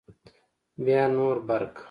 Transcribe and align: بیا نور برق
بیا 0.83 1.03
نور 1.13 1.35
برق 1.47 1.75